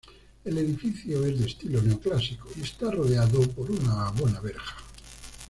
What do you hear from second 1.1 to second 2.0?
es de estilo